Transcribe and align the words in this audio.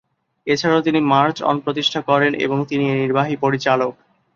এছাড়াও 0.47 0.81
তিনি 0.81 0.99
march 1.11 1.37
on 1.43 1.57
প্রতিষ্ঠা 1.59 1.99
করেন, 2.01 2.31
এবং 2.45 2.57
তিনি 2.69 2.83
এর 2.89 2.97
নির্বাহী 2.97 3.35
পরিচালক। 3.35 3.93